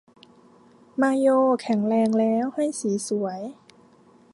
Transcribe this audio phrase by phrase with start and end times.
[1.01, 1.27] มาโย
[1.61, 3.39] แข็งแรงแล้วให้สีสวย